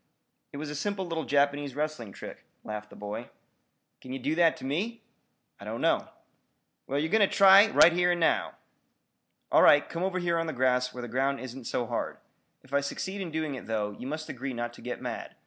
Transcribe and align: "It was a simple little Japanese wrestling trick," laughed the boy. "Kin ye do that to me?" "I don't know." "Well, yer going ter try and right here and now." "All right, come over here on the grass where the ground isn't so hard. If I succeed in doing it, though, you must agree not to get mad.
"It 0.51 0.57
was 0.57 0.71
a 0.71 0.75
simple 0.75 1.05
little 1.05 1.25
Japanese 1.25 1.75
wrestling 1.75 2.11
trick," 2.11 2.43
laughed 2.63 2.89
the 2.89 2.95
boy. 2.95 3.29
"Kin 3.99 4.11
ye 4.13 4.17
do 4.17 4.33
that 4.33 4.57
to 4.57 4.65
me?" 4.65 5.03
"I 5.59 5.63
don't 5.65 5.79
know." 5.79 6.07
"Well, 6.87 6.97
yer 6.97 7.07
going 7.07 7.21
ter 7.29 7.31
try 7.31 7.61
and 7.61 7.75
right 7.75 7.93
here 7.93 8.09
and 8.09 8.19
now." 8.19 8.55
"All 9.51 9.61
right, 9.61 9.87
come 9.87 10.01
over 10.01 10.17
here 10.17 10.39
on 10.39 10.47
the 10.47 10.53
grass 10.53 10.91
where 10.91 11.03
the 11.03 11.07
ground 11.07 11.39
isn't 11.39 11.65
so 11.65 11.85
hard. 11.85 12.17
If 12.63 12.73
I 12.73 12.81
succeed 12.81 13.21
in 13.21 13.29
doing 13.29 13.53
it, 13.53 13.67
though, 13.67 13.91
you 13.91 14.07
must 14.07 14.27
agree 14.27 14.53
not 14.55 14.73
to 14.73 14.81
get 14.81 15.03
mad. 15.03 15.35